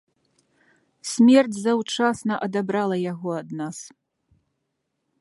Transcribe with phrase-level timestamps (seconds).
[1.11, 3.77] Смерць заўчасна адабрала яго ад нас.